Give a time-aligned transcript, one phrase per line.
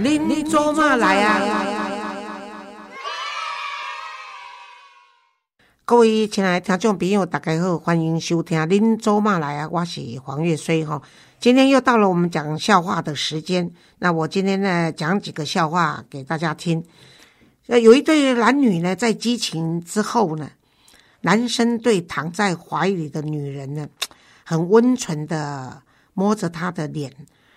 [0.00, 1.40] 您您做嘛来啊？
[5.84, 11.02] 各位亲爱的听众朋友，大家好，欢迎收听《您做嘛来啊》，我是黄月水哈。
[11.40, 16.84] 今天又到了我们讲笑话的时间，那我今天呢讲几个笑话给大家听。
[17.66, 20.48] 呃，有一对男女呢，在激情之后呢，
[21.22, 23.88] 男生对躺在怀里的女人呢，
[24.44, 25.82] 很温存的
[26.14, 27.12] 摸着她的脸，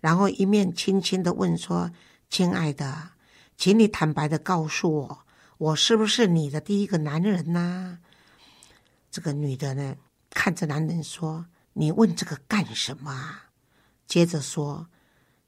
[0.00, 1.88] 然后一面轻轻的问说
[2.34, 3.10] ：“亲爱的，
[3.56, 5.24] 请你坦白的告诉我，
[5.56, 8.00] 我是不是你的第一个男人呢？”
[9.08, 9.94] 这个女的呢，
[10.30, 13.36] 看着男人说：“你问这个干什么？”？”
[14.08, 14.88] 接着说：“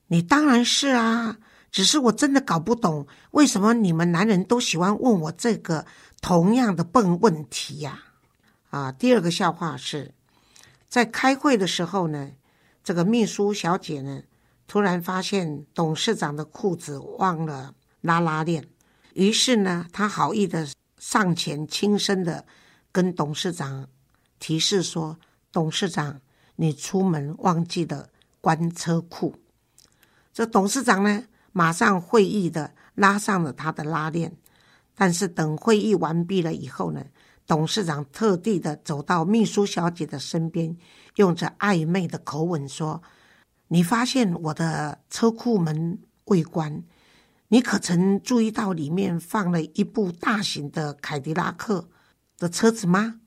[0.07, 1.39] 你当然是啊，
[1.73, 5.87] 只是我真的搞不懂，为什么你们男人都喜欢问我这个
[6.21, 8.01] 同样的笨问题呀？”
[8.71, 10.15] 啊，第二个笑话是
[10.89, 12.31] 在开会的时候呢，
[12.85, 14.23] 这个秘书小姐呢，
[14.67, 18.69] 突然发现董事长的裤子忘了拉拉链，
[19.15, 20.67] 于是呢，他好意的
[20.99, 22.45] 上前轻声的。
[22.93, 23.89] 跟董事长
[24.39, 25.19] 提示说
[25.53, 26.23] ：“董事长，
[26.55, 28.09] 你出门忘记了
[28.41, 29.35] 关车库。”
[30.33, 34.35] 这董事长呢，马上会意的拉上了他的拉链。
[34.95, 37.05] 但是等会议完毕了以后呢，
[37.47, 40.75] 董事长特地的走到秘书小姐的身边，
[41.17, 43.03] 用着暧昧的口吻说
[43.69, 46.85] ：“你发现我的车库门未关，
[47.49, 51.89] 你可曾注意到里面放了一部大型的凯迪拉克？”
[52.39, 53.21] 的车子吗？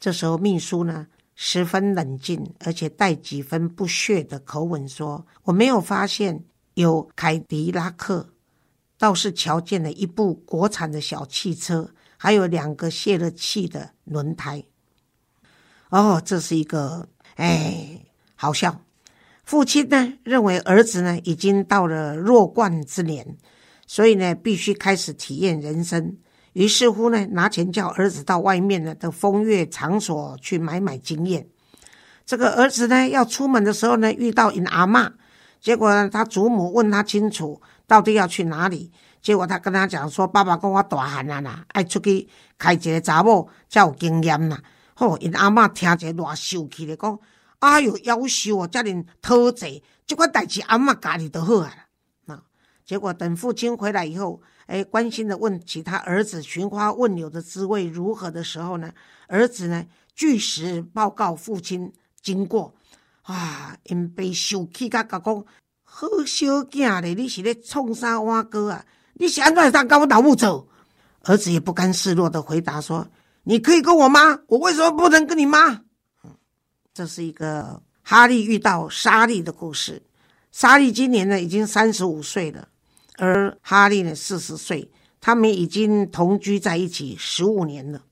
[0.00, 8.30] 这时候秘书呢十分冷静，而且带几分不屑的口吻说：“我没有发现有凯迪拉克，
[8.96, 14.64] 倒是瞧见了一部国产的小汽车，还有两个泄了气的轮胎。”
[15.90, 18.83] 哦，这是一个哎，好笑。
[19.44, 23.36] 父亲呢认为儿子呢已经到了弱冠之年，
[23.86, 26.16] 所以呢必须开始体验人生。
[26.54, 31.46] 于是乎呢，拿钱叫儿子到外面呢的风月场所去买买经验。
[32.24, 35.12] 这个儿子呢要出门的时候呢，遇到因阿妈，
[35.60, 38.90] 结果呢他祖母问他清楚到底要去哪里，
[39.20, 44.62] 结果他跟他讲说：“爸爸跟我大汉啊啦，爱出去开一个查某才有经验啦。”
[44.94, 47.18] 吼，因阿妈听者偌受气的讲
[47.64, 51.72] ：“哎哟，夭寿哦，遮尔讨债，这款代志阿妈家己就好啊。”
[52.26, 52.42] 那
[52.84, 54.40] 结果等父亲回来以后。
[54.66, 58.90] 哎，关心的问起他儿子寻花问柳的滋味如何的时候呢？
[59.28, 61.92] 儿子呢，据实报告父亲
[62.22, 62.74] 经过。
[63.24, 65.44] 啊，因被受气甲甲讲，
[65.82, 68.82] 好小囝咧，你是咧创啥碗糕啊？
[69.12, 70.66] 你是安怎当跟我老母走？
[71.24, 73.06] 儿子也不甘示弱的回答说
[73.44, 75.82] ：“你可以跟我妈，我为什么不能跟你妈？”
[76.94, 80.00] 这是一个哈利遇到莎莉的故事。
[80.52, 82.68] 莎莉今年呢，已经三十五岁了。
[83.16, 84.88] 而哈利呢，四十岁，
[85.20, 88.02] 他们已经同居在一起十五年了。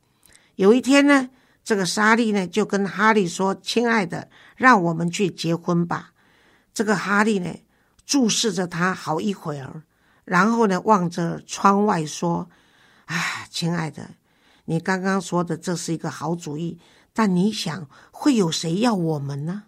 [0.57, 1.31] 有一天呢，
[1.63, 6.13] 这个莎莉呢就跟哈利说：“亲爱的，让我们去结婚吧。”
[6.75, 7.55] 这个哈利呢
[8.05, 9.83] 注视着他好一会儿，
[10.25, 12.49] 然后呢望着窗外说
[13.07, 14.11] ：“啊，亲爱的，
[14.65, 16.79] 你刚刚说的这是一个好主意，
[17.13, 19.65] 但你想会有谁要我们呢？”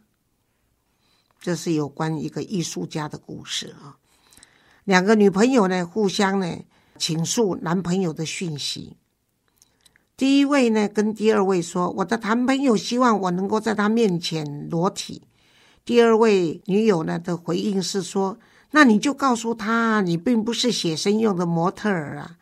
[1.41, 3.99] 这是有关一个艺术家的故事啊。
[4.85, 6.57] 两个女朋友呢，互相呢
[6.99, 8.97] 倾诉男朋友的讯息。
[10.17, 15.23] 第一位呢跟第二位说：“我的男朋友希望我能够在他面前裸体。”
[15.85, 18.39] 第二位女友呢的回应是说
[18.71, 22.39] ：“那你就告诉他，你并不是写生用的模特儿啊。”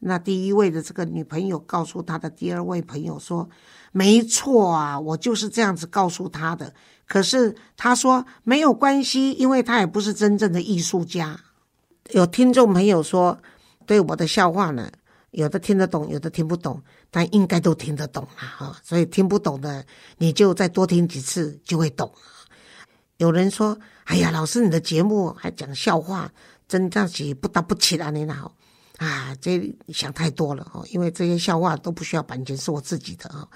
[0.00, 3.48] 那第一位的这个女朋友告诉他的第二位朋友说
[3.92, 6.72] ：“没错啊，我就是这样子告诉他的。
[7.06, 11.40] 可是他说没有关系，因为他也不是真正的艺术家。”
[12.12, 13.38] 有听众朋友说，
[13.86, 14.90] 对我的笑话呢，
[15.32, 18.76] 有的听得懂，有的听不懂，但应该都听得懂了哈。
[18.82, 19.84] 所以听不懂的，
[20.16, 22.10] 你就再多听几次就会懂。
[23.16, 26.30] 有人说：“哎呀，老师，你的节目还讲笑话，
[26.68, 28.54] 真这样子不搭不起来，你好
[28.98, 30.84] 啊，这想太多了哈。
[30.90, 33.48] 因为这些笑话都不需要版权，是我自己的啊，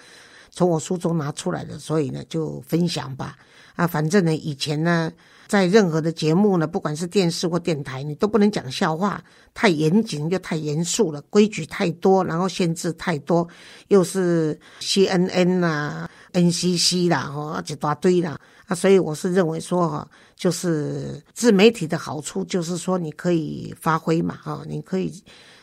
[0.50, 3.36] 从我书中拿出来的，所以呢，就分享吧。
[3.76, 5.12] 啊，反正呢，以前呢。
[5.48, 9.22] 在任何的节目呢，不管是电视或电台，你都不能讲笑话，
[9.52, 13.46] 太严谨又太严肃了，规矩太多，然后限制太多，
[13.88, 18.40] 又是 CNN 啦、NCC 啦，哈，一大堆啦
[18.74, 25.12] 所以我是认为说哈，就是自媒体的好处就是说你可以发挥嘛，哈，你可以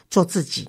[0.09, 0.67] 做自己。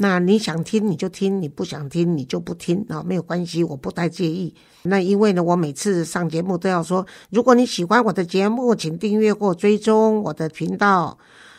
[0.00, 4.54] 那你想听你就听，你不想听你就不听啊，没有关系，我不太介意。
[4.82, 11.18] 那因为呢，我每次上节目都要说，如果你喜欢我的节目，请订阅或追踪我的频道。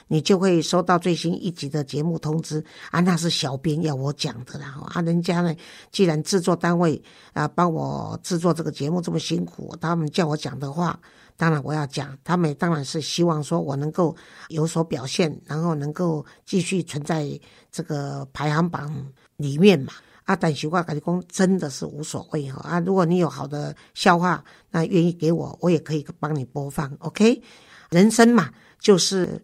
[0.09, 2.61] 你就会收到最新一集的节目通知
[2.91, 2.99] 啊。
[2.99, 5.55] 那是小编要我讲的啦，啊，人家呢，
[5.91, 7.01] 既然制作单位
[7.31, 10.99] 啊帮我制作这个节目这么辛苦，他们叫我讲的话，
[11.37, 12.17] 当然我要讲。
[12.23, 14.13] 他们当然是希望说我能够
[14.49, 17.39] 有所表现，然后能够继续存在
[17.71, 18.93] 这个排行榜
[19.37, 19.93] 里面嘛。
[20.25, 22.79] 啊，但是我跟你讲，真的是无所谓哈啊！
[22.81, 26.95] 如果你有好的笑话，那愿意给我，我也可以帮你播放。
[26.99, 27.41] OK，
[27.89, 29.43] 人生嘛，就是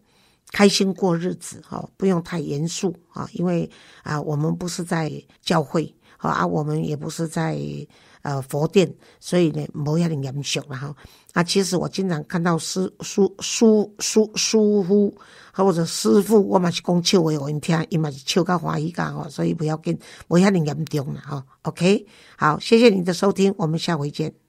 [0.51, 3.69] 开心过日子哈，不用太严肃啊，因为
[4.03, 5.11] 啊，我们不是在
[5.41, 7.59] 教会啊，我们也不是在
[8.21, 10.95] 呃佛殿，所以呢，冇遐尼严肃了哈。
[11.33, 15.13] 啊，其实我经常看到师叔叔叔叔父
[15.51, 21.45] 或者师傅，我嘛是讲笑话，我因听，伊嘛是笑到欢喜噶吼，所以不要紧，不遐尼严重了哈。
[21.63, 22.05] OK，
[22.37, 24.44] 好，谢谢你的收听，我们下回见。